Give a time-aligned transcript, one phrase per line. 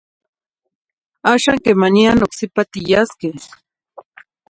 [1.31, 3.41] Axan quemaniya ocsipa tiyasqueh.